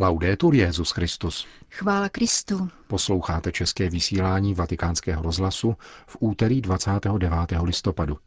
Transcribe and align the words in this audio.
Laudetur 0.00 0.54
Jezus 0.54 0.90
Christus. 0.90 1.46
Chvála 1.70 2.08
Kristu. 2.08 2.68
Posloucháte 2.86 3.52
české 3.52 3.90
vysílání 3.90 4.54
Vatikánského 4.54 5.22
rozhlasu 5.22 5.74
v 6.06 6.16
úterý 6.20 6.60
29. 6.60 7.32
listopadu. 7.62 8.18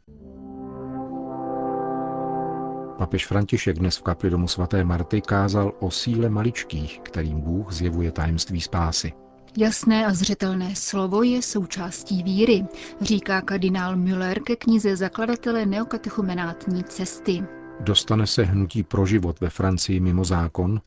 Papež 2.98 3.26
František 3.26 3.78
dnes 3.78 3.96
v 3.96 4.02
kapli 4.02 4.30
domu 4.30 4.48
svaté 4.48 4.84
Marty 4.84 5.20
kázal 5.20 5.72
o 5.80 5.90
síle 5.90 6.28
maličkých, 6.28 7.00
kterým 7.00 7.40
Bůh 7.40 7.72
zjevuje 7.72 8.12
tajemství 8.12 8.60
spásy. 8.60 9.12
Jasné 9.56 10.06
a 10.06 10.14
zřetelné 10.14 10.76
slovo 10.76 11.22
je 11.22 11.42
součástí 11.42 12.22
víry, 12.22 12.64
říká 13.00 13.40
kardinál 13.40 13.96
Müller 13.96 14.40
ke 14.40 14.56
knize 14.56 14.96
zakladatele 14.96 15.66
neokatechumenátní 15.66 16.84
cesty. 16.84 17.44
Dostane 17.80 18.26
se 18.26 18.44
hnutí 18.44 18.82
pro 18.82 19.06
život 19.06 19.40
ve 19.40 19.50
Francii 19.50 20.00
mimo 20.00 20.24
zákon? 20.24 20.80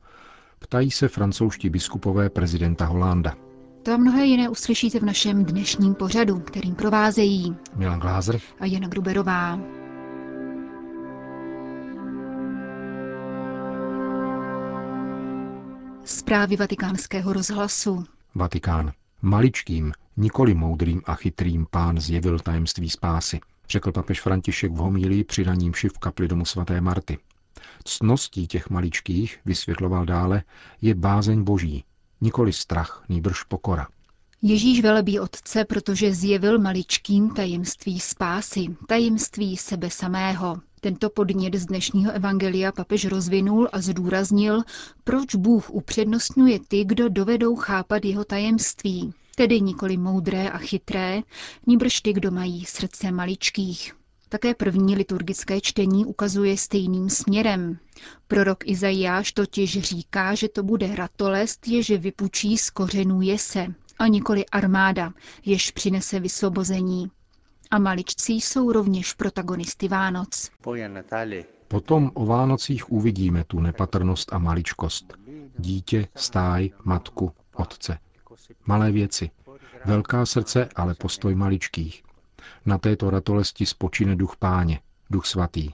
Ptají 0.60 0.92
se 0.92 1.08
francouzští 1.08 1.70
biskupové 1.70 2.30
prezidenta 2.30 2.86
Holanda. 2.86 3.36
To 3.84 3.94
a 3.94 3.98
mnohé 3.98 4.26
jiné 4.26 4.50
uslyšíte 4.50 5.00
v 5.00 5.04
našem 5.04 5.46
dnešním 5.46 5.96
pořadu, 5.96 6.40
kterým 6.40 6.76
provázejí 6.76 7.56
Milan 7.76 8.00
Glázer 8.00 8.40
a 8.60 8.66
Jana 8.66 8.88
Gruberová. 8.88 9.60
Zprávy 16.06 16.56
vatikánského 16.56 17.34
rozhlasu. 17.34 18.04
Vatikán. 18.36 18.92
Maličkým, 19.22 19.92
nikoli 20.18 20.54
moudrým 20.54 21.02
a 21.06 21.16
chytrým 21.16 21.68
pán 21.72 22.00
zjevil 22.00 22.40
tajemství 22.40 22.90
spásy, 22.90 23.40
řekl 23.70 23.92
papež 23.92 24.22
František 24.22 24.72
v 24.72 24.76
homílii 24.76 25.24
při 25.24 25.44
raním 25.44 25.74
v 25.74 26.00
kapli 26.00 26.28
domu 26.28 26.46
svaté 26.46 26.82
Marty. 26.82 27.18
Cností 27.84 28.48
těch 28.48 28.70
maličkých, 28.70 29.40
vysvětloval 29.46 30.06
dále, 30.06 30.44
je 30.82 30.96
bázeň 30.96 31.44
boží, 31.44 31.84
nikoli 32.22 32.54
strach, 32.54 33.06
nýbrž 33.10 33.44
pokora. 33.44 33.88
Ježíš 34.42 34.82
velebí 34.82 35.20
Otce, 35.20 35.66
protože 35.66 36.14
zjevil 36.14 36.60
maličkým 36.60 37.30
tajemství 37.30 38.00
spásy, 38.00 38.66
tajemství 38.88 39.58
sebe 39.58 39.90
samého. 39.90 40.62
Tento 40.82 41.10
podnět 41.10 41.56
z 41.56 41.66
dnešního 41.66 42.12
evangelia 42.12 42.72
papež 42.72 43.06
rozvinul 43.06 43.70
a 43.72 43.82
zdůraznil, 43.82 44.62
proč 45.04 45.36
Bůh 45.36 45.70
upřednostňuje 45.70 46.60
ty, 46.68 46.86
kdo 46.86 47.10
dovedou 47.10 47.56
chápat 47.56 48.06
jeho 48.06 48.24
tajemství, 48.24 49.14
tedy 49.36 49.62
nikoli 49.62 49.98
moudré 49.98 50.50
a 50.50 50.58
chytré, 50.58 51.22
níbrž 51.68 52.02
ty, 52.02 52.14
kdo 52.14 52.32
mají 52.32 52.66
srdce 52.66 53.12
maličkých. 53.12 53.97
Také 54.30 54.54
první 54.56 54.96
liturgické 54.96 55.62
čtení 55.62 56.06
ukazuje 56.06 56.58
stejným 56.58 57.10
směrem. 57.10 57.78
Prorok 58.28 58.68
Izajáš 58.68 59.32
totiž 59.32 59.80
říká, 59.80 60.36
že 60.36 60.50
to 60.50 60.64
bude 60.64 60.96
ratolest, 60.96 61.68
ježe 61.68 61.98
vypučí 61.98 62.58
z 62.58 62.70
kořenů 62.70 63.22
jese, 63.22 63.68
a 64.00 64.08
nikoli 64.08 64.46
armáda, 64.46 65.14
jež 65.46 65.72
přinese 65.72 66.20
vysvobození. 66.20 67.12
A 67.72 67.80
maličci 67.80 68.34
jsou 68.34 68.72
rovněž 68.72 69.14
protagonisty 69.14 69.88
Vánoc. 69.88 70.52
Potom 71.68 72.12
o 72.14 72.26
Vánocích 72.26 72.92
uvidíme 72.92 73.44
tu 73.44 73.60
nepatrnost 73.60 74.34
a 74.34 74.38
maličkost. 74.38 75.14
Dítě, 75.60 76.08
stáj, 76.16 76.70
matku, 76.84 77.32
otce. 77.56 77.98
Malé 78.66 78.92
věci. 78.92 79.30
Velká 79.86 80.26
srdce, 80.26 80.70
ale 80.76 80.96
postoj 80.96 81.36
maličkých. 81.36 82.04
Na 82.66 82.78
této 82.78 83.10
ratolesti 83.10 83.66
spočine 83.66 84.16
duch 84.16 84.36
páně, 84.40 84.80
duch 85.10 85.26
svatý. 85.26 85.70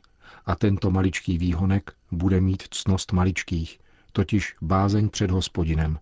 A 0.45 0.55
tento 0.55 0.91
maličký 0.91 1.37
výhonek 1.37 1.93
bude 2.11 2.41
mít 2.41 2.63
cnost 2.69 3.11
maličkých, 3.11 3.79
totiž 4.11 4.55
bázeň 4.61 5.09
před 5.09 5.31
hospodinem. 5.31 5.99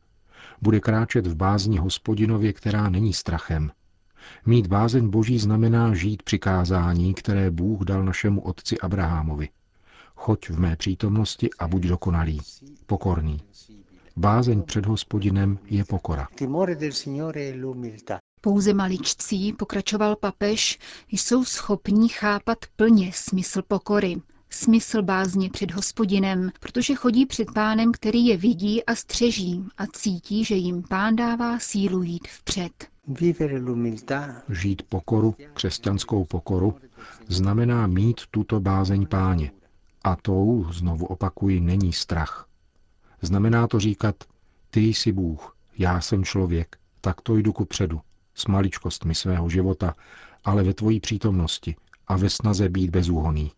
Bude 0.62 0.80
kráčet 0.80 1.28
v 1.28 1.36
bázni 1.36 1.78
hospodinově, 1.78 2.54
která 2.54 2.90
není 2.90 3.14
strachem. 3.14 3.72
Mít 4.46 4.68
bázeň 4.68 5.10
boží 5.10 5.40
znamená 5.40 5.94
žít 5.94 6.24
přikázání, 6.24 7.14
které 7.14 7.52
Bůh 7.52 7.82
dal 7.82 8.04
našemu 8.04 8.42
otci 8.42 8.80
Abrahamovi. 8.80 9.50
Choď 10.16 10.50
v 10.50 10.60
mé 10.60 10.76
přítomnosti 10.76 11.50
a 11.60 11.68
buď 11.68 11.82
dokonalý, 11.82 12.40
pokorný. 12.86 13.42
Bázeň 14.18 14.62
před 14.64 14.86
hospodinem 14.86 15.60
je 15.66 15.86
pokora. 15.86 16.28
Pouze 18.44 18.74
maličcí, 18.74 19.54
pokračoval 19.54 20.16
papež, 20.16 20.80
jsou 21.12 21.46
schopní 21.46 22.10
chápat 22.10 22.58
plně 22.76 23.12
smysl 23.14 23.62
pokory, 23.68 24.22
smysl 24.50 25.02
bázně 25.02 25.50
před 25.50 25.72
hospodinem, 25.72 26.52
protože 26.60 26.96
chodí 26.96 27.26
před 27.26 27.52
pánem, 27.54 27.92
který 27.92 28.26
je 28.26 28.38
vidí 28.38 28.86
a 28.86 28.96
střeží 28.96 29.64
a 29.78 29.88
cítí, 29.88 30.46
že 30.46 30.56
jim 30.56 30.84
pán 30.84 31.16
dává 31.16 31.60
sílu 31.60 32.04
jít 32.04 32.28
vpřed. 32.28 32.88
Žít 34.50 34.82
pokoru, 34.90 35.36
křesťanskou 35.54 36.26
pokoru, 36.26 36.78
znamená 37.28 37.88
mít 37.88 38.22
tuto 38.32 38.60
bázeň 38.60 39.08
páně. 39.08 39.52
A 40.04 40.16
tou, 40.16 40.68
znovu 40.72 41.06
opakuji, 41.06 41.60
není 41.60 41.94
strach. 41.94 42.48
Znamená 43.22 43.68
to 43.68 43.80
říkat, 43.80 44.16
ty 44.70 44.82
jsi 44.82 45.12
Bůh, 45.12 45.58
já 45.78 46.02
jsem 46.02 46.24
člověk, 46.24 46.78
tak 47.02 47.22
to 47.22 47.36
jdu 47.36 47.54
ku 47.54 47.66
předu 47.66 48.02
s 48.36 48.48
maličkostmi 48.48 49.16
svého 49.16 49.50
života, 49.50 49.96
ale 50.44 50.64
ve 50.64 50.74
tvojí 50.74 51.00
přítomnosti 51.00 51.76
a 52.08 52.18
ve 52.18 52.30
snaze 52.30 52.70
být 52.70 52.90
bezúhoný. 52.90 53.52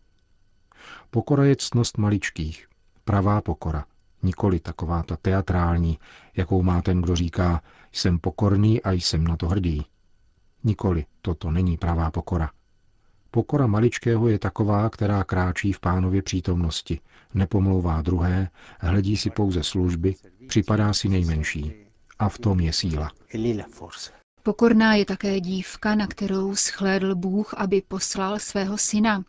Pokora 1.10 1.44
je 1.44 1.56
ctnost 1.56 1.98
maličkých, 1.98 2.66
pravá 3.04 3.40
pokora, 3.40 3.84
nikoli 4.22 4.60
taková 4.60 5.02
ta 5.02 5.16
teatrální, 5.16 5.98
jakou 6.36 6.62
má 6.62 6.82
ten, 6.82 7.02
kdo 7.02 7.16
říká, 7.16 7.62
jsem 7.92 8.18
pokorný 8.18 8.82
a 8.82 8.92
jsem 8.92 9.24
na 9.24 9.36
to 9.36 9.48
hrdý. 9.48 9.86
Nikoli, 10.64 11.04
toto 11.22 11.50
není 11.50 11.76
pravá 11.76 12.10
pokora. 12.10 12.50
Pokora 13.30 13.66
maličkého 13.66 14.28
je 14.28 14.38
taková, 14.38 14.90
která 14.90 15.24
kráčí 15.24 15.72
v 15.72 15.80
pánově 15.80 16.22
přítomnosti, 16.22 17.00
nepomlouvá 17.34 18.02
druhé, 18.02 18.48
hledí 18.80 19.16
si 19.16 19.30
pouze 19.30 19.62
služby, 19.62 20.14
připadá 20.48 20.92
si 20.92 21.08
nejmenší. 21.08 21.72
A 22.18 22.28
v 22.28 22.38
tom 22.38 22.60
je 22.60 22.72
síla. 22.72 23.10
Pokorná 24.46 24.94
je 24.94 25.04
také 25.04 25.40
dívka, 25.40 25.94
na 25.94 26.06
kterou 26.06 26.56
schlédl 26.56 27.14
Bůh, 27.14 27.54
aby 27.54 27.82
poslal 27.88 28.38
svého 28.38 28.78
syna, 28.78 29.24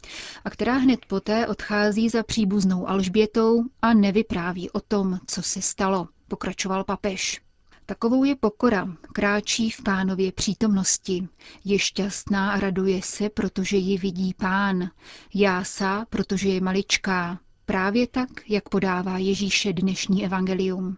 a 0.45 0.49
která 0.49 0.73
hned 0.73 1.05
poté 1.05 1.47
odchází 1.47 2.09
za 2.09 2.23
příbuznou 2.23 2.89
Alžbětou 2.89 3.63
a 3.81 3.93
nevypráví 3.93 4.69
o 4.69 4.79
tom, 4.79 5.19
co 5.27 5.41
se 5.41 5.61
stalo, 5.61 6.07
pokračoval 6.27 6.83
papež. 6.83 7.41
Takovou 7.85 8.23
je 8.23 8.35
pokora, 8.35 8.87
kráčí 9.13 9.69
v 9.69 9.83
pánově 9.83 10.31
přítomnosti. 10.31 11.27
Je 11.65 11.79
šťastná 11.79 12.51
a 12.51 12.59
raduje 12.59 13.01
se, 13.01 13.29
protože 13.29 13.77
ji 13.77 13.97
vidí 13.97 14.33
pán. 14.33 14.89
Jásá, 15.33 16.05
protože 16.09 16.49
je 16.49 16.61
maličká. 16.61 17.39
Právě 17.65 18.07
tak, 18.07 18.29
jak 18.49 18.69
podává 18.69 19.17
Ježíše 19.17 19.73
dnešní 19.73 20.25
evangelium. 20.25 20.97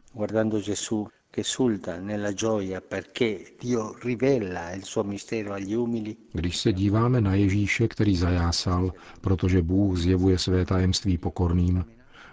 Když 6.34 6.58
se 6.58 6.74
díváme 6.74 7.22
na 7.22 7.36
Ježíše, 7.36 7.88
který 7.88 8.18
zajásal, 8.18 8.94
protože 9.22 9.62
Bůh 9.62 9.98
zjevuje 9.98 10.38
své 10.38 10.66
tajemství 10.66 11.18
pokorným, 11.18 11.86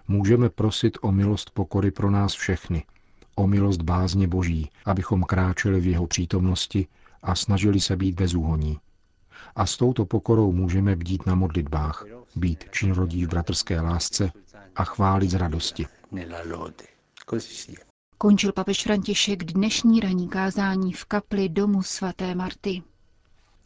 můžeme 0.09 0.49
prosit 0.49 0.99
o 1.01 1.13
milost 1.13 1.51
pokory 1.51 1.91
pro 1.91 2.11
nás 2.11 2.33
všechny, 2.35 2.85
o 3.35 3.47
milost 3.47 3.83
bázně 3.83 4.29
Boží, 4.29 4.71
abychom 4.85 5.23
kráčeli 5.23 5.81
v 5.81 5.87
jeho 5.87 6.07
přítomnosti 6.07 6.87
a 7.23 7.35
snažili 7.35 7.81
se 7.81 7.97
být 7.97 8.15
bezúhoní. 8.15 8.79
A 9.57 9.67
s 9.67 9.77
touto 9.77 10.05
pokorou 10.07 10.53
můžeme 10.53 10.97
bdít 10.97 11.27
na 11.27 11.35
modlitbách, 11.35 12.05
být 12.37 12.65
činorodí 12.71 13.25
v 13.25 13.29
bratrské 13.29 13.81
lásce 13.81 14.31
a 14.77 14.85
chválit 14.85 15.31
z 15.31 15.35
radosti. 15.35 15.87
Končil 18.19 18.53
papež 18.53 18.83
František 18.83 19.45
dnešní 19.45 20.01
ranní 20.01 20.29
kázání 20.29 20.93
v 20.93 21.05
kapli 21.05 21.49
domu 21.49 21.83
svaté 21.83 22.35
Marty. 22.35 22.83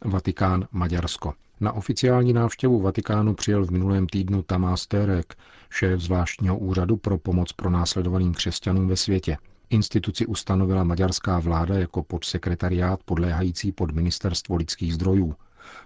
Vatikán, 0.05 0.67
Maďarsko. 0.71 1.33
Na 1.59 1.71
oficiální 1.71 2.33
návštěvu 2.33 2.81
Vatikánu 2.81 3.33
přijel 3.33 3.65
v 3.65 3.71
minulém 3.71 4.07
týdnu 4.07 4.43
Tamás 4.43 4.87
Terek, 4.87 5.35
šéf 5.69 5.99
zvláštního 6.01 6.57
úřadu 6.57 6.97
pro 6.97 7.17
pomoc 7.17 7.53
pro 7.53 7.69
následovaným 7.69 8.33
křesťanům 8.33 8.87
ve 8.87 8.95
světě. 8.95 9.37
Instituci 9.69 10.25
ustanovila 10.25 10.83
maďarská 10.83 11.39
vláda 11.39 11.75
jako 11.75 12.03
podsekretariát 12.03 13.03
podléhající 13.03 13.71
pod 13.71 13.91
Ministerstvo 13.91 14.55
lidských 14.55 14.93
zdrojů. 14.93 15.35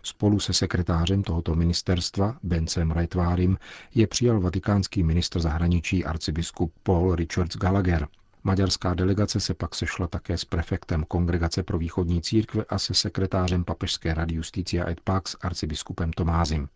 Spolu 0.04 0.40
se 0.40 0.54
sekretářem 0.54 1.24
tohoto 1.24 1.56
ministerstva, 1.56 2.38
Bencem 2.44 2.92
Reitvárim, 2.92 3.58
je 3.96 4.08
přijal 4.08 4.40
vatikánský 4.40 5.04
ministr 5.04 5.40
zahraničí 5.40 6.06
arcibiskup 6.06 6.74
Paul 6.84 7.16
Richards 7.16 7.58
Gallagher. 7.58 8.08
Maďarská 8.46 8.94
delegace 8.94 9.40
se 9.40 9.54
pak 9.54 9.76
sešla 9.76 10.08
také 10.08 10.38
s 10.38 10.46
prefektem 10.46 11.04
Kongregace 11.08 11.64
pro 11.64 11.78
východní 11.78 12.22
církve 12.22 12.66
a 12.70 12.80
se 12.80 12.94
sekretářem 12.94 13.64
Papežské 13.64 14.14
rady 14.14 14.36
Justicia 14.36 14.90
et 14.90 15.02
Pax 15.02 15.36
arcibiskupem 15.42 16.14
Tomázim. 16.14 16.68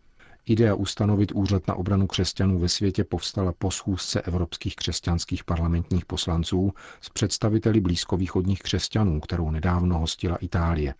Idea 0.46 0.74
ustanovit 0.74 1.32
úřad 1.32 1.68
na 1.68 1.74
obranu 1.74 2.06
křesťanů 2.06 2.58
ve 2.58 2.68
světě 2.68 3.04
povstala 3.04 3.52
po 3.58 3.70
schůzce 3.70 4.22
evropských 4.22 4.76
křesťanských 4.76 5.44
parlamentních 5.44 6.06
poslanců 6.06 6.72
s 7.00 7.08
představiteli 7.08 7.80
blízkovýchodních 7.80 8.58
křesťanů, 8.58 9.20
kterou 9.20 9.50
nedávno 9.50 9.98
hostila 9.98 10.36
Itálie. 10.36 10.94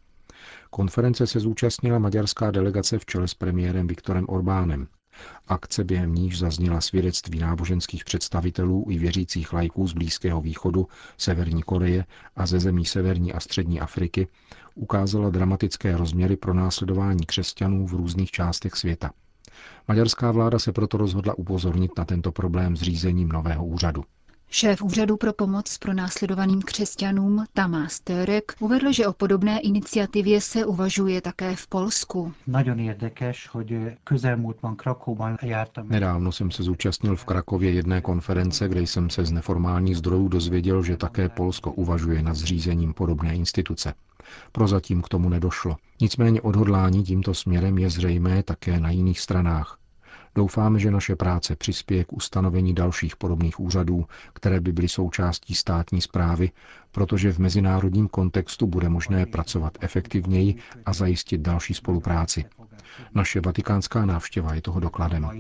Konference 0.71 1.27
se 1.27 1.41
zúčastnila 1.41 1.99
maďarská 1.99 2.51
delegace 2.51 2.99
v 2.99 3.07
čele 3.07 3.29
s 3.29 3.35
premiérem 3.35 3.87
Viktorem 3.87 4.25
Orbánem. 4.29 4.89
Akce 5.49 5.85
během 5.85 6.15
níž 6.15 6.39
zazněla 6.39 6.81
svědectví 6.81 7.39
náboženských 7.39 8.05
představitelů 8.05 8.87
i 8.89 8.99
věřících 8.99 9.53
lajků 9.53 9.87
z 9.89 9.93
Blízkého 9.93 10.41
východu, 10.41 10.89
Severní 11.19 11.63
Koreje 11.63 12.05
a 12.37 12.47
ze 12.47 12.61
zemí 12.61 12.85
Severní 12.85 13.33
a 13.33 13.41
Střední 13.41 13.81
Afriky 13.81 14.29
ukázala 14.75 15.31
dramatické 15.31 15.97
rozměry 15.97 16.37
pro 16.37 16.55
následování 16.55 17.27
křesťanů 17.27 17.87
v 17.87 17.93
různých 17.93 18.31
částech 18.31 18.75
světa. 18.75 19.11
Maďarská 19.89 20.33
vláda 20.33 20.59
se 20.59 20.73
proto 20.73 20.97
rozhodla 20.97 21.39
upozornit 21.39 21.91
na 21.99 22.05
tento 22.05 22.33
problém 22.33 22.77
zřízením 22.77 23.29
nového 23.29 23.67
úřadu. 23.67 24.05
Šéf 24.51 24.83
Úřadu 24.83 25.17
pro 25.17 25.33
pomoc 25.33 25.79
pro 25.79 25.95
následovaným 25.95 26.63
křesťanům 26.63 27.45
Tamás 27.53 28.01
Törek 28.01 28.55
uvedl, 28.61 28.93
že 28.93 29.07
o 29.07 29.13
podobné 29.13 29.61
iniciativě 29.61 30.41
se 30.41 30.67
uvažuje 30.67 31.21
také 31.21 31.57
v 31.57 31.67
Polsku. 31.67 32.33
Nedávno 35.89 36.33
jsem 36.33 36.51
se 36.51 36.63
zúčastnil 36.63 37.17
v 37.17 37.25
Krakově 37.25 37.73
jedné 37.73 38.01
konference, 38.01 38.69
kde 38.69 38.81
jsem 38.81 39.11
se 39.11 39.25
z 39.25 39.33
neformálních 39.33 39.97
zdrojů 39.97 40.29
dozvěděl, 40.29 40.83
že 40.83 40.97
také 40.97 41.29
Polsko 41.29 41.73
uvažuje 41.73 42.23
nad 42.23 42.35
zřízením 42.35 42.95
podobné 42.95 43.35
instituce. 43.35 43.95
Prozatím 44.53 45.03
k 45.03 45.09
tomu 45.09 45.29
nedošlo. 45.29 45.77
Nicméně 46.01 46.41
odhodlání 46.41 47.03
tímto 47.03 47.35
směrem 47.35 47.79
je 47.79 47.91
zřejmé 47.91 48.43
také 48.43 48.81
na 48.81 48.91
jiných 48.91 49.21
stranách. 49.21 49.79
Doufáme, 50.35 50.79
že 50.79 50.91
naše 50.91 51.17
práce 51.17 51.57
přispěje 51.57 52.05
k 52.05 52.13
ustanovení 52.13 52.75
dalších 52.75 53.17
podobných 53.17 53.61
úřadů, 53.61 54.05
které 54.33 54.61
by 54.61 54.73
byly 54.73 54.89
součástí 54.89 55.55
státní 55.55 56.01
zprávy, 56.01 56.51
protože 56.93 57.33
v 57.33 57.39
mezinárodním 57.39 58.09
kontextu 58.09 58.67
bude 58.67 58.89
možné 58.89 59.27
pracovat 59.27 59.79
efektivněji 59.81 60.55
a 60.87 60.93
zajistit 60.93 61.41
další 61.41 61.75
spolupráci. 61.75 62.45
Naše 63.15 63.41
vatikánská 63.41 64.05
návštěva 64.07 64.55
je 64.55 64.63
toho 64.63 64.81
dokladem. 64.81 65.31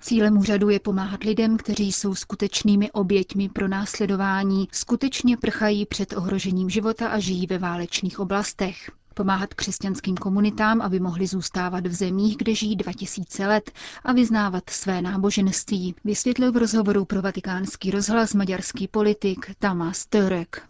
Cílem 0.00 0.38
úřadu 0.38 0.68
je 0.68 0.80
pomáhat 0.80 1.22
lidem, 1.24 1.56
kteří 1.56 1.92
jsou 1.92 2.14
skutečnými 2.14 2.90
oběťmi 2.90 3.48
pro 3.48 3.68
následování, 3.68 4.68
skutečně 4.72 5.36
prchají 5.36 5.86
před 5.86 6.12
ohrožením 6.12 6.70
života 6.70 7.08
a 7.08 7.18
žijí 7.18 7.46
ve 7.46 7.58
válečných 7.58 8.20
oblastech. 8.20 8.90
Pomáhat 9.14 9.54
křesťanským 9.54 10.16
komunitám, 10.16 10.82
aby 10.82 11.00
mohli 11.00 11.26
zůstávat 11.26 11.86
v 11.86 11.92
zemích, 11.92 12.36
kde 12.36 12.54
žijí 12.54 12.76
2000 12.76 13.46
let 13.46 13.70
a 14.04 14.12
vyznávat 14.12 14.70
své 14.70 15.02
náboženství, 15.02 15.94
vysvětlil 16.04 16.52
v 16.52 16.56
rozhovoru 16.56 17.04
pro 17.04 17.22
vatikánský 17.22 17.90
rozhlas 17.90 18.34
maďarský 18.34 18.88
politik 18.88 19.54
Tamás 19.58 20.06
Törek. 20.06 20.62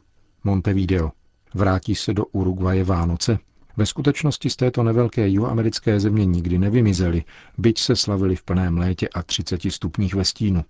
Montevideo. 0.44 1.10
Vrátí 1.54 1.94
se 1.94 2.14
do 2.14 2.24
Uruguaje 2.26 2.84
Vánoce? 2.84 3.38
Ve 3.76 3.86
skutečnosti 3.86 4.50
z 4.50 4.56
této 4.56 4.82
nevelké 4.82 5.28
jihoamerické 5.28 6.00
země 6.00 6.26
nikdy 6.26 6.58
nevymizely, 6.58 7.24
byť 7.58 7.78
se 7.78 7.96
slavili 7.96 8.36
v 8.36 8.42
plném 8.42 8.78
létě 8.78 9.08
a 9.08 9.22
30 9.22 9.60
stupních 9.68 10.14
ve 10.14 10.24
stínu. 10.24 10.64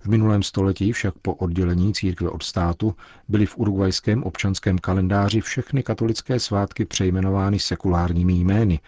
V 0.00 0.06
minulém 0.06 0.42
století 0.42 0.92
však 0.92 1.14
po 1.22 1.34
oddělení 1.34 1.94
církve 1.94 2.30
od 2.30 2.42
státu 2.42 2.94
byly 3.28 3.46
v 3.46 3.58
urugvajském 3.58 4.22
občanském 4.22 4.78
kalendáři 4.78 5.40
všechny 5.40 5.82
katolické 5.82 6.40
svátky 6.40 6.84
přejmenovány 6.84 7.58
sekulárními 7.58 8.32
jmény, 8.32 8.80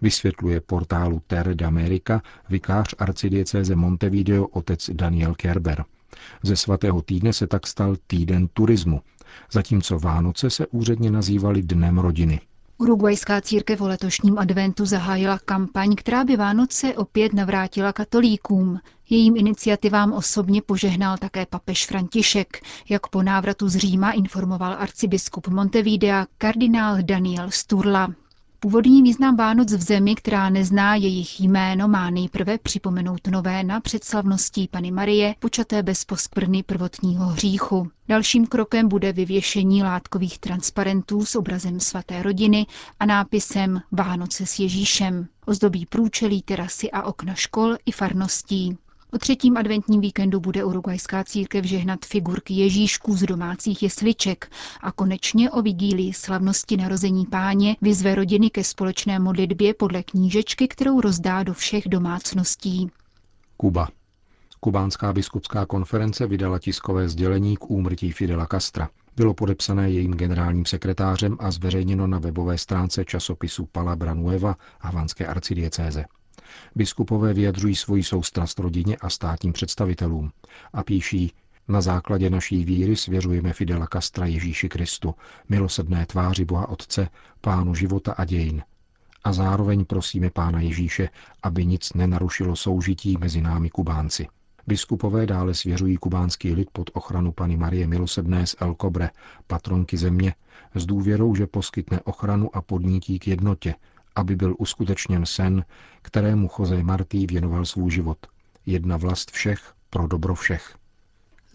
vysvětluje 0.00 0.60
portálu 0.60 1.22
Terre 1.26 1.54
d'America 1.54 2.22
vikář 2.48 2.94
arcidiecéze 2.98 3.76
Montevideo 3.76 4.46
otec 4.46 4.90
Daniel 4.92 5.34
Kerber. 5.34 5.84
Ze 6.42 6.56
svatého 6.56 7.02
týdne 7.02 7.32
se 7.32 7.46
tak 7.46 7.66
stal 7.66 7.96
týden 8.06 8.48
turismu, 8.48 9.00
zatímco 9.52 9.98
Vánoce 9.98 10.50
se 10.50 10.66
úředně 10.66 11.10
nazývaly 11.10 11.62
Dnem 11.62 11.98
rodiny. 11.98 12.40
Uruguajská 12.78 13.40
církev 13.40 13.80
o 13.80 13.86
letošním 13.88 14.38
adventu 14.38 14.86
zahájila 14.86 15.38
kampaň, 15.38 15.94
která 15.96 16.24
by 16.24 16.36
Vánoce 16.36 16.94
opět 16.94 17.32
navrátila 17.32 17.92
katolíkům. 17.92 18.80
Jejím 19.10 19.36
iniciativám 19.36 20.12
osobně 20.12 20.62
požehnal 20.62 21.18
také 21.18 21.46
papež 21.46 21.86
František, 21.86 22.62
jak 22.88 23.06
po 23.08 23.22
návratu 23.22 23.68
z 23.68 23.76
Říma 23.76 24.10
informoval 24.10 24.76
arcibiskup 24.78 25.48
Montevidea 25.48 26.26
kardinál 26.38 26.96
Daniel 27.02 27.50
Sturla. 27.50 28.14
Původní 28.62 29.02
význam 29.02 29.36
Vánoc 29.36 29.72
v 29.72 29.82
zemi, 29.82 30.14
která 30.14 30.50
nezná 30.50 30.94
jejich 30.94 31.40
jméno, 31.40 31.88
má 31.88 32.10
nejprve 32.10 32.58
připomenout 32.58 33.28
nové 33.30 33.64
na 33.64 33.80
předslavností 33.80 34.68
Pany 34.68 34.90
Marie, 34.90 35.34
počaté 35.38 35.82
bez 35.82 36.04
poskvrny 36.04 36.62
prvotního 36.62 37.26
hříchu. 37.26 37.90
Dalším 38.08 38.46
krokem 38.46 38.88
bude 38.88 39.12
vyvěšení 39.12 39.82
látkových 39.82 40.38
transparentů 40.38 41.24
s 41.24 41.36
obrazem 41.36 41.80
svaté 41.80 42.22
rodiny 42.22 42.66
a 43.00 43.06
nápisem 43.06 43.80
Vánoce 43.92 44.46
s 44.46 44.58
Ježíšem. 44.58 45.26
Ozdobí 45.46 45.86
průčelí, 45.86 46.42
terasy 46.42 46.90
a 46.90 47.02
okna 47.02 47.34
škol 47.34 47.76
i 47.86 47.92
farností. 47.92 48.78
O 49.14 49.18
třetím 49.18 49.56
adventním 49.56 50.00
víkendu 50.00 50.40
bude 50.40 50.64
urugvajská 50.64 51.24
církev 51.24 51.64
žehnat 51.64 52.04
figurky 52.04 52.54
Ježíšků 52.54 53.16
z 53.16 53.22
domácích 53.22 53.82
jesliček 53.82 54.52
a 54.80 54.92
konečně 54.92 55.50
o 55.50 55.62
vigílii 55.62 56.12
slavnosti 56.12 56.76
narození 56.76 57.26
páně 57.26 57.76
vyzve 57.82 58.14
rodiny 58.14 58.50
ke 58.50 58.64
společné 58.64 59.18
modlitbě 59.18 59.74
podle 59.74 60.02
knížečky, 60.02 60.68
kterou 60.68 61.00
rozdá 61.00 61.42
do 61.42 61.54
všech 61.54 61.84
domácností. 61.88 62.90
Kuba. 63.56 63.88
Kubánská 64.60 65.12
biskupská 65.12 65.66
konference 65.66 66.26
vydala 66.26 66.58
tiskové 66.58 67.08
sdělení 67.08 67.56
k 67.56 67.70
úmrtí 67.70 68.12
Fidela 68.12 68.46
Castra. 68.46 68.88
Bylo 69.16 69.34
podepsané 69.34 69.90
jejím 69.90 70.12
generálním 70.12 70.64
sekretářem 70.66 71.36
a 71.40 71.50
zveřejněno 71.50 72.06
na 72.06 72.18
webové 72.18 72.58
stránce 72.58 73.04
časopisu 73.04 73.66
Palabra 73.72 74.14
Nueva 74.14 74.56
Havanské 74.80 75.26
arcidiecéze. 75.26 76.04
Biskupové 76.74 77.34
vyjadřují 77.34 77.74
svoji 77.74 78.02
soustrast 78.02 78.58
rodině 78.58 78.96
a 78.96 79.10
státním 79.10 79.52
představitelům 79.52 80.32
a 80.72 80.82
píší, 80.82 81.32
na 81.68 81.80
základě 81.80 82.30
naší 82.30 82.64
víry 82.64 82.96
svěřujeme 82.96 83.52
Fidela 83.52 83.86
Castra 83.92 84.26
Ježíši 84.26 84.68
Kristu, 84.68 85.14
milosedné 85.48 86.06
tváři 86.06 86.44
Boha 86.44 86.68
Otce, 86.68 87.08
Pánu 87.40 87.74
života 87.74 88.12
a 88.12 88.24
dějin. 88.24 88.62
A 89.24 89.32
zároveň 89.32 89.84
prosíme 89.84 90.30
Pána 90.30 90.60
Ježíše, 90.60 91.08
aby 91.42 91.66
nic 91.66 91.92
nenarušilo 91.92 92.56
soužití 92.56 93.16
mezi 93.20 93.40
námi 93.40 93.70
Kubánci. 93.70 94.28
Biskupové 94.66 95.26
dále 95.26 95.54
svěřují 95.54 95.96
kubánský 95.96 96.52
lid 96.52 96.68
pod 96.72 96.90
ochranu 96.92 97.32
Pany 97.32 97.56
Marie 97.56 97.86
Milosedné 97.86 98.46
z 98.46 98.56
El 98.60 98.76
Cobre, 98.80 99.10
patronky 99.46 99.96
země, 99.96 100.34
s 100.74 100.86
důvěrou, 100.86 101.34
že 101.34 101.46
poskytne 101.46 102.00
ochranu 102.00 102.56
a 102.56 102.62
podnítí 102.62 103.18
k 103.18 103.26
jednotě, 103.26 103.74
aby 104.14 104.36
byl 104.36 104.54
uskutečněn 104.58 105.26
sen, 105.26 105.64
kterému 106.02 106.50
Jose 106.58 106.82
Martí 106.82 107.26
věnoval 107.26 107.64
svůj 107.64 107.90
život. 107.90 108.18
Jedna 108.66 108.96
vlast 108.96 109.30
všech 109.30 109.72
pro 109.90 110.06
dobro 110.06 110.34
všech. 110.34 110.76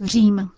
Řím. 0.03 0.49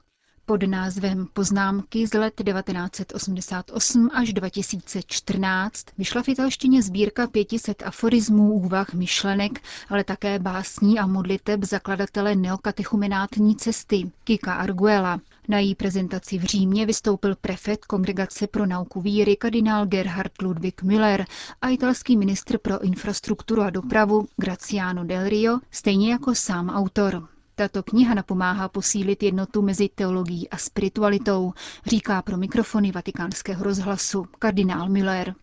Pod 0.50 0.64
názvem 0.64 1.28
Poznámky 1.34 2.08
z 2.08 2.14
let 2.14 2.34
1988 2.46 4.10
až 4.14 4.34
2014 4.34 5.86
vyšla 5.98 6.24
v 6.24 6.28
italštině 6.30 6.84
sbírka 6.84 7.28
500 7.28 7.84
aforismů, 7.86 8.54
úvah, 8.54 8.94
myšlenek, 8.94 9.62
ale 9.90 10.04
také 10.04 10.40
básní 10.40 11.00
a 11.00 11.08
modliteb 11.08 11.64
zakladatele 11.64 12.36
neokatechumenátní 12.36 13.56
cesty 13.56 14.12
Kika 14.24 14.54
Arguela. 14.54 15.20
Na 15.48 15.60
její 15.60 15.76
prezentaci 15.76 16.38
v 16.38 16.44
Římě 16.44 16.86
vystoupil 16.86 17.36
prefekt 17.36 17.86
Kongregace 17.86 18.48
pro 18.48 18.66
nauku 18.66 19.02
víry 19.02 19.36
kardinál 19.36 19.86
Gerhard 19.86 20.42
Ludwig 20.42 20.84
Müller 20.84 21.26
a 21.62 21.70
italský 21.70 22.18
ministr 22.18 22.58
pro 22.58 22.84
infrastrukturu 22.84 23.62
a 23.62 23.70
dopravu 23.70 24.28
Graziano 24.38 25.04
Del 25.04 25.30
Rio, 25.30 25.60
stejně 25.72 26.12
jako 26.12 26.36
sám 26.36 26.70
autor. 26.70 27.28
Tato 27.60 27.84
kniha 27.84 28.14
napomáhá 28.14 28.68
posílit 28.70 29.24
jednotu 29.24 29.62
mezi 29.62 29.90
teologií 29.96 30.50
a 30.50 30.58
spiritualitou, 30.58 31.54
říká 31.86 32.22
pro 32.22 32.38
mikrofony 32.38 32.92
vatikánského 32.92 33.64
rozhlasu 33.64 34.26
kardinál 34.40 34.90
Miller. 34.90 35.36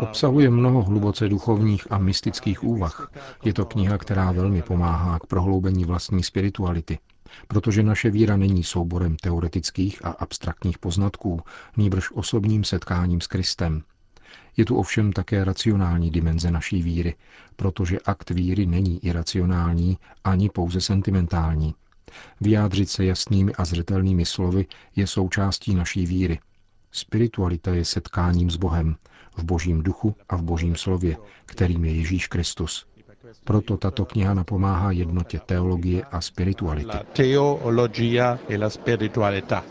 Obsahuje 0.00 0.50
mnoho 0.50 0.82
hluboce 0.82 1.28
duchovních 1.28 1.92
a 1.92 1.98
mystických 1.98 2.64
úvah. 2.64 3.10
Je 3.44 3.52
to 3.54 3.64
kniha, 3.64 3.98
která 3.98 4.32
velmi 4.32 4.62
pomáhá 4.62 5.18
k 5.18 5.26
prohloubení 5.26 5.84
vlastní 5.84 6.22
spirituality 6.22 6.98
protože 7.48 7.82
naše 7.82 8.10
víra 8.10 8.36
není 8.36 8.64
souborem 8.64 9.16
teoretických 9.16 10.04
a 10.04 10.10
abstraktních 10.10 10.78
poznatků, 10.78 11.40
nýbrž 11.76 12.10
osobním 12.12 12.64
setkáním 12.64 13.20
s 13.20 13.26
Kristem. 13.26 13.82
Je 14.56 14.64
tu 14.64 14.76
ovšem 14.76 15.12
také 15.12 15.44
racionální 15.44 16.10
dimenze 16.10 16.50
naší 16.50 16.82
víry, 16.82 17.14
protože 17.56 17.98
akt 18.00 18.30
víry 18.30 18.66
není 18.66 19.04
iracionální 19.04 19.98
ani 20.24 20.48
pouze 20.48 20.80
sentimentální. 20.80 21.74
Vyjádřit 22.40 22.90
se 22.90 23.04
jasnými 23.04 23.52
a 23.52 23.64
zřetelnými 23.64 24.24
slovy 24.24 24.66
je 24.96 25.06
součástí 25.06 25.74
naší 25.74 26.06
víry. 26.06 26.38
Spiritualita 26.92 27.74
je 27.74 27.84
setkáním 27.84 28.50
s 28.50 28.56
Bohem, 28.56 28.96
v 29.36 29.44
božím 29.44 29.82
duchu 29.82 30.16
a 30.28 30.36
v 30.36 30.42
božím 30.42 30.76
slově, 30.76 31.16
kterým 31.46 31.84
je 31.84 31.94
Ježíš 31.94 32.26
Kristus. 32.26 32.86
Proto 33.44 33.76
tato 33.76 34.04
kniha 34.04 34.34
napomáhá 34.34 34.90
jednotě 34.90 35.40
teologie 35.46 36.04
a 36.04 36.20
spirituality. 36.20 36.96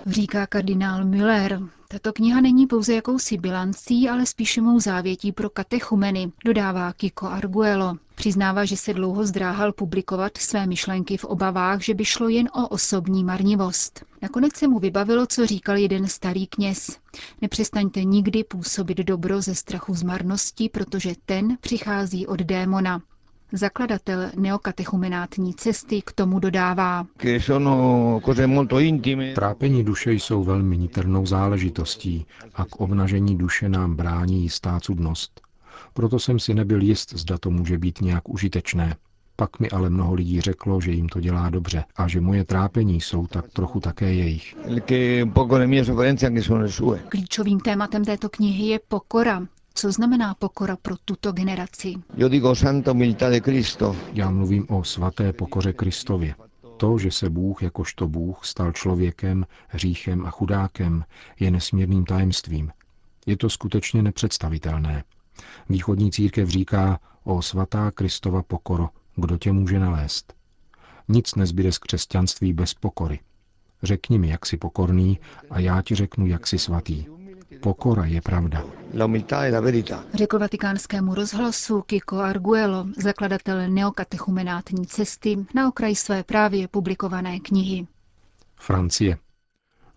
Říká 0.07 0.47
kardinál 0.47 1.05
Müller. 1.05 1.59
Tato 1.91 2.13
kniha 2.13 2.41
není 2.41 2.67
pouze 2.67 2.93
jakousi 2.93 3.37
bilancí, 3.37 4.09
ale 4.09 4.25
spíše 4.25 4.61
mou 4.61 4.79
závětí 4.79 5.31
pro 5.31 5.49
katechumeny, 5.49 6.31
dodává 6.45 6.93
Kiko 6.93 7.27
Arguello. 7.27 7.97
Přiznává, 8.15 8.65
že 8.65 8.77
se 8.77 8.93
dlouho 8.93 9.25
zdráhal 9.25 9.73
publikovat 9.73 10.37
své 10.37 10.67
myšlenky 10.67 11.17
v 11.17 11.25
obavách, 11.25 11.81
že 11.81 11.93
by 11.93 12.05
šlo 12.05 12.29
jen 12.29 12.49
o 12.53 12.67
osobní 12.67 13.23
marnivost. 13.23 14.05
Nakonec 14.21 14.55
se 14.55 14.67
mu 14.67 14.79
vybavilo, 14.79 15.27
co 15.27 15.45
říkal 15.45 15.77
jeden 15.77 16.07
starý 16.07 16.47
kněz. 16.47 16.97
Nepřestaňte 17.41 18.03
nikdy 18.03 18.43
působit 18.43 18.97
dobro 18.97 19.41
ze 19.41 19.55
strachu 19.55 19.95
z 19.95 20.03
marnosti, 20.03 20.69
protože 20.69 21.13
ten 21.25 21.57
přichází 21.61 22.27
od 22.27 22.39
démona. 22.39 23.01
Zakladatel 23.51 24.31
neokatechumenátní 24.35 25.53
cesty 25.53 26.01
k 26.01 26.11
tomu 26.11 26.39
dodává. 26.39 27.05
Trápení 29.35 29.83
duše 29.83 30.13
jsou 30.13 30.43
velmi 30.43 30.77
niternou 30.77 31.25
záležitostí 31.25 32.25
a 32.55 32.65
k 32.65 32.75
obnažení 32.75 33.37
duše 33.37 33.69
nám 33.69 33.95
brání 33.95 34.41
jistá 34.43 34.79
cudnost. 34.79 35.41
Proto 35.93 36.19
jsem 36.19 36.39
si 36.39 36.53
nebyl 36.53 36.81
jist, 36.81 37.13
zda 37.13 37.37
to 37.37 37.51
může 37.51 37.77
být 37.77 38.01
nějak 38.01 38.29
užitečné. 38.29 38.95
Pak 39.35 39.59
mi 39.59 39.69
ale 39.69 39.89
mnoho 39.89 40.13
lidí 40.13 40.41
řeklo, 40.41 40.81
že 40.81 40.91
jim 40.91 41.09
to 41.09 41.19
dělá 41.19 41.49
dobře 41.49 41.83
a 41.95 42.07
že 42.07 42.21
moje 42.21 42.45
trápení 42.45 43.01
jsou 43.01 43.27
tak 43.27 43.45
trochu 43.53 43.79
také 43.79 44.13
jejich. 44.13 44.55
Klíčovým 47.09 47.59
tématem 47.59 48.05
této 48.05 48.29
knihy 48.29 48.67
je 48.67 48.79
pokora, 48.87 49.47
co 49.73 49.91
znamená 49.91 50.33
pokora 50.33 50.77
pro 50.81 50.95
tuto 51.05 51.31
generaci? 51.31 51.93
Já 54.13 54.29
mluvím 54.29 54.65
o 54.69 54.83
svaté 54.83 55.33
pokoře 55.33 55.73
Kristově. 55.73 56.35
To, 56.77 56.97
že 56.97 57.11
se 57.11 57.29
Bůh 57.29 57.63
jakožto 57.63 58.07
Bůh 58.07 58.45
stal 58.45 58.71
člověkem, 58.71 59.45
hříchem 59.67 60.25
a 60.25 60.31
chudákem, 60.31 61.05
je 61.39 61.51
nesmírným 61.51 62.05
tajemstvím. 62.05 62.71
Je 63.25 63.37
to 63.37 63.49
skutečně 63.49 64.03
nepředstavitelné. 64.03 65.03
Východní 65.69 66.11
církev 66.11 66.49
říká 66.49 66.99
o 67.23 67.41
svatá 67.41 67.91
Kristova 67.91 68.43
pokoro, 68.43 68.89
kdo 69.15 69.37
tě 69.37 69.51
může 69.51 69.79
nalézt. 69.79 70.33
Nic 71.07 71.35
nezbyde 71.35 71.71
z 71.71 71.77
křesťanství 71.77 72.53
bez 72.53 72.73
pokory. 72.73 73.19
Řekni 73.83 74.19
mi, 74.19 74.29
jak 74.29 74.45
jsi 74.45 74.57
pokorný, 74.57 75.19
a 75.49 75.59
já 75.59 75.81
ti 75.81 75.95
řeknu, 75.95 76.27
jak 76.27 76.47
jsi 76.47 76.57
svatý. 76.59 77.05
Pokora 77.61 78.05
je 78.05 78.21
pravda. 78.21 78.63
Řekl 80.13 80.39
vatikánskému 80.39 81.15
rozhlasu 81.15 81.81
Kiko 81.81 82.17
Arguello, 82.17 82.85
zakladatel 82.97 83.69
neokatechumenátní 83.69 84.87
cesty, 84.87 85.37
na 85.55 85.67
okraj 85.67 85.95
své 85.95 86.23
právě 86.23 86.67
publikované 86.67 87.39
knihy. 87.39 87.87
Francie. 88.55 89.17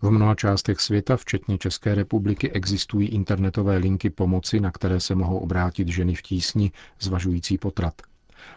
V 0.03 0.11
mnoha 0.11 0.35
částech 0.35 0.81
světa, 0.81 1.17
včetně 1.17 1.59
České 1.59 1.95
republiky, 1.95 2.51
existují 2.51 3.09
internetové 3.09 3.77
linky 3.77 4.11
pomoci, 4.11 4.61
na 4.61 4.71
které 4.71 5.01
se 5.01 5.15
mohou 5.15 5.39
obrátit 5.39 5.89
ženy 5.89 6.15
v 6.15 6.23
tísni, 6.23 6.73
zvažující 7.01 7.59
potrat. 7.59 7.95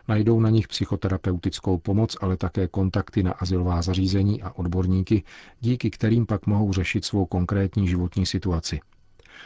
Najdou 0.08 0.40
na 0.40 0.50
nich 0.50 0.68
psychoterapeutickou 0.68 1.78
pomoc, 1.78 2.18
ale 2.22 2.38
také 2.38 2.68
kontakty 2.68 3.24
na 3.24 3.32
asilová 3.32 3.82
zařízení 3.82 4.42
a 4.44 4.52
odborníky, 4.52 5.24
díky 5.60 5.90
kterým 5.90 6.26
pak 6.26 6.46
mohou 6.48 6.74
řešit 6.74 7.06
svou 7.06 7.26
konkrétní 7.26 7.88
životní 7.88 8.26
situaci. 8.26 8.80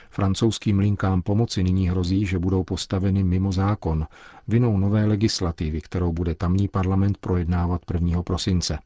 Francouzským 0.09 0.79
linkám 0.79 1.21
pomoci 1.21 1.63
nyní 1.63 1.89
hrozí, 1.89 2.25
že 2.25 2.39
budou 2.39 2.63
postaveny 2.63 3.23
mimo 3.23 3.51
zákon, 3.51 4.07
vinou 4.47 4.77
nové 4.77 5.05
legislativy, 5.05 5.81
kterou 5.81 6.11
bude 6.13 6.35
tamní 6.35 6.67
parlament 6.67 7.17
projednávat 7.17 7.81
1. 7.93 8.23
prosince. 8.23 8.79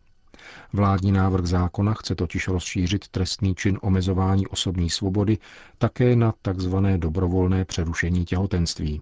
Vládní 0.74 1.12
návrh 1.12 1.46
zákona 1.46 1.94
chce 1.94 2.16
totiž 2.16 2.48
rozšířit 2.48 3.08
trestný 3.08 3.56
čin 3.56 3.80
omezování 3.82 4.48
osobní 4.48 4.90
svobody 4.90 5.38
také 5.78 6.16
na 6.16 6.34
tzv. 6.42 6.76
dobrovolné 6.98 7.66
přerušení 7.66 8.26
těhotenství. 8.26 9.02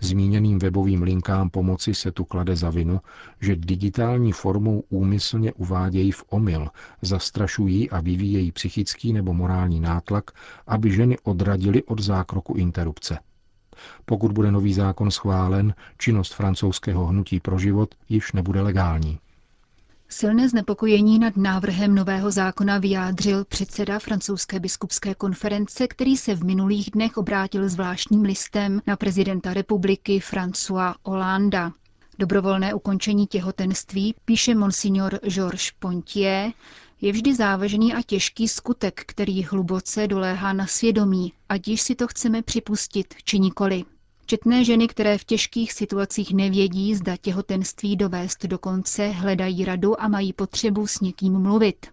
Zmíněným 0.00 0.58
webovým 0.58 1.02
linkám 1.02 1.50
pomoci 1.50 1.94
se 1.94 2.12
tu 2.12 2.24
klade 2.24 2.56
za 2.56 2.70
vinu, 2.70 3.00
že 3.40 3.56
digitální 3.56 4.32
formou 4.32 4.82
úmyslně 4.88 5.52
uvádějí 5.52 6.12
v 6.12 6.24
omyl, 6.28 6.68
zastrašují 7.02 7.90
a 7.90 8.00
vyvíjejí 8.00 8.52
psychický 8.52 9.12
nebo 9.12 9.34
morální 9.34 9.80
nátlak, 9.80 10.30
aby 10.66 10.92
ženy 10.92 11.18
odradili 11.18 11.82
od 11.82 12.00
zákroku 12.00 12.54
interrupce. 12.54 13.18
Pokud 14.04 14.32
bude 14.32 14.52
nový 14.52 14.74
zákon 14.74 15.10
schválen, 15.10 15.74
činnost 15.98 16.34
francouzského 16.34 17.06
hnutí 17.06 17.40
pro 17.40 17.58
život 17.58 17.94
již 18.08 18.32
nebude 18.32 18.60
legální. 18.60 19.18
Silné 20.08 20.48
znepokojení 20.48 21.18
nad 21.18 21.36
návrhem 21.36 21.94
nového 21.94 22.30
zákona 22.30 22.78
vyjádřil 22.78 23.44
předseda 23.44 23.98
francouzské 23.98 24.60
biskupské 24.60 25.14
konference, 25.14 25.88
který 25.88 26.16
se 26.16 26.34
v 26.34 26.44
minulých 26.44 26.90
dnech 26.90 27.16
obrátil 27.16 27.68
zvláštním 27.68 28.22
listem 28.22 28.82
na 28.86 28.96
prezidenta 28.96 29.54
republiky 29.54 30.18
François 30.18 30.94
Hollanda. 31.02 31.72
Dobrovolné 32.18 32.74
ukončení 32.74 33.26
těhotenství, 33.26 34.14
píše 34.24 34.54
monsignor 34.54 35.20
Georges 35.28 35.70
Pontier, 35.78 36.52
je 37.00 37.12
vždy 37.12 37.34
závažný 37.34 37.94
a 37.94 38.02
těžký 38.02 38.48
skutek, 38.48 39.02
který 39.06 39.44
hluboce 39.44 40.06
doléhá 40.06 40.52
na 40.52 40.66
svědomí, 40.66 41.32
ať 41.48 41.68
již 41.68 41.80
si 41.82 41.94
to 41.94 42.06
chceme 42.08 42.42
připustit 42.42 43.14
či 43.24 43.38
nikoli. 43.38 43.84
Četné 44.26 44.64
ženy, 44.64 44.88
které 44.88 45.18
v 45.18 45.24
těžkých 45.24 45.72
situacích 45.72 46.34
nevědí, 46.34 46.94
zda 46.94 47.16
těhotenství 47.16 47.96
dovést 47.96 48.46
do 48.46 48.58
konce, 48.58 49.08
hledají 49.08 49.64
radu 49.64 50.00
a 50.02 50.08
mají 50.08 50.32
potřebu 50.32 50.86
s 50.86 51.00
někým 51.00 51.38
mluvit. 51.38 51.86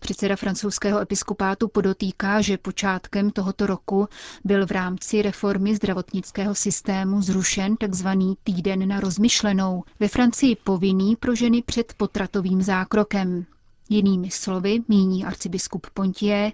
Předseda 0.00 0.36
francouzského 0.36 1.00
episkopátu 1.00 1.68
podotýká, 1.68 2.40
že 2.40 2.58
počátkem 2.58 3.30
tohoto 3.30 3.66
roku 3.66 4.08
byl 4.44 4.66
v 4.66 4.70
rámci 4.70 5.22
reformy 5.22 5.76
zdravotnického 5.76 6.54
systému 6.54 7.22
zrušen 7.22 7.76
tzv. 7.76 8.08
týden 8.44 8.88
na 8.88 9.00
rozmyšlenou, 9.00 9.84
ve 10.00 10.08
Francii 10.08 10.56
povinný 10.56 11.16
pro 11.16 11.34
ženy 11.34 11.62
před 11.62 11.94
potratovým 11.96 12.62
zákrokem. 12.62 13.46
Jinými 13.88 14.30
slovy, 14.30 14.82
míní 14.88 15.24
arcibiskup 15.24 15.86
Pontie, 15.94 16.52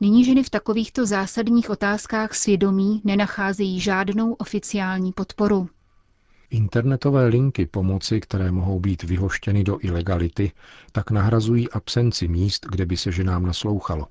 nyní 0.00 0.24
ženy 0.24 0.42
v 0.42 0.50
takovýchto 0.50 1.06
zásadních 1.06 1.70
otázkách 1.70 2.34
svědomí 2.34 3.00
nenacházejí 3.04 3.80
žádnou 3.80 4.32
oficiální 4.32 5.12
podporu. 5.12 5.68
Internetové 6.50 7.26
linky 7.26 7.66
pomoci, 7.66 8.20
které 8.20 8.52
mohou 8.52 8.80
být 8.80 9.02
vyhoštěny 9.02 9.64
do 9.64 9.78
ilegality, 9.82 10.52
tak 10.92 11.10
nahrazují 11.10 11.70
absenci 11.70 12.28
míst, 12.28 12.66
kde 12.70 12.86
by 12.86 12.96
se 12.96 13.12
ženám 13.12 13.46
naslouchalo. 13.46 14.06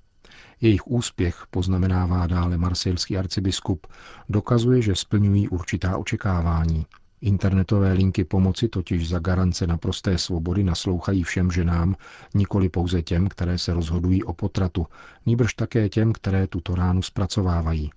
Jejich 0.62 0.88
úspěch, 0.88 1.46
poznamenává 1.50 2.28
dále 2.28 2.58
marsilský 2.58 3.18
arcibiskup, 3.18 3.88
dokazuje, 4.30 4.82
že 4.82 4.96
splňují 4.96 5.50
určitá 5.50 5.98
očekávání– 5.98 6.86
Internetové 7.26 7.94
linky 7.94 8.24
pomoci 8.24 8.68
totiž 8.68 9.10
za 9.10 9.20
garance 9.20 9.68
naprosté 9.68 10.18
svobody 10.18 10.64
naslouchají 10.64 11.24
všem 11.24 11.52
ženám, 11.52 11.96
nikoli 12.34 12.70
pouze 12.70 13.02
těm, 13.02 13.28
které 13.28 13.58
se 13.58 13.74
rozhodují 13.74 14.24
o 14.24 14.34
potratu, 14.34 14.88
níbrž 15.26 15.54
také 15.54 15.90
těm, 15.90 16.14
které 16.14 16.48
tuto 16.48 16.76
ránu 16.76 17.02
zpracovávají. 17.02 17.92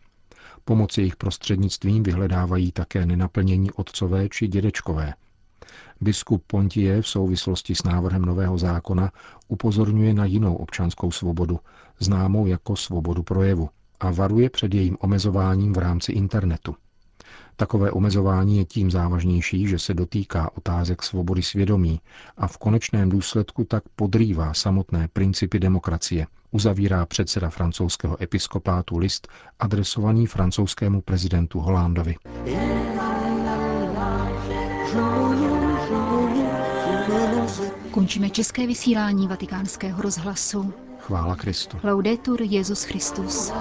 Pomoc 0.64 0.98
jejich 0.98 1.16
prostřednictvím 1.16 2.02
vyhledávají 2.02 2.72
také 2.72 3.06
nenaplnění 3.06 3.70
otcové 3.70 4.28
či 4.28 4.48
dědečkové. 4.48 5.14
Biskup 6.00 6.44
Pontie 6.46 7.02
v 7.02 7.08
souvislosti 7.08 7.74
s 7.74 7.82
návrhem 7.82 8.22
nového 8.22 8.58
zákona 8.58 9.12
upozorňuje 9.48 10.14
na 10.14 10.24
jinou 10.24 10.56
občanskou 10.56 11.10
svobodu, 11.10 11.60
známou 11.98 12.46
jako 12.46 12.76
svobodu 12.76 13.22
projevu, 13.22 13.68
a 14.00 14.10
varuje 14.10 14.50
před 14.50 14.74
jejím 14.74 14.96
omezováním 15.00 15.72
v 15.72 15.78
rámci 15.78 16.12
internetu. 16.12 16.74
Takové 17.60 17.90
omezování 17.90 18.58
je 18.58 18.64
tím 18.64 18.90
závažnější, 18.90 19.68
že 19.68 19.78
se 19.78 19.94
dotýká 19.94 20.50
otázek 20.56 21.02
svobody 21.02 21.42
svědomí 21.42 22.00
a 22.36 22.46
v 22.46 22.58
konečném 22.58 23.08
důsledku 23.08 23.64
tak 23.64 23.82
podrývá 23.96 24.54
samotné 24.54 25.08
principy 25.12 25.58
demokracie, 25.58 26.26
uzavírá 26.50 27.06
předseda 27.06 27.50
francouzského 27.50 28.22
episkopátu 28.22 28.98
list 28.98 29.28
adresovaný 29.58 30.26
francouzskému 30.26 31.00
prezidentu 31.00 31.60
Hollandovi. 31.60 32.14
Končíme 37.90 38.30
české 38.30 38.66
vysílání 38.66 39.28
vatikánského 39.28 40.02
rozhlasu. 40.02 40.72
Chvála 40.98 41.36
Kristu. 41.36 41.76
Laudetur 41.84 42.42
Jezus 42.42 42.82
Christus. 42.82 43.52